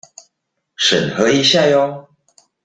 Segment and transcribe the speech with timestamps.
[0.79, 2.07] 審核一下唷！